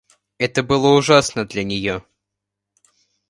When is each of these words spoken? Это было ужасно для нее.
Это 0.39 0.63
было 0.63 0.95
ужасно 0.97 1.45
для 1.45 1.63
нее. 1.63 2.03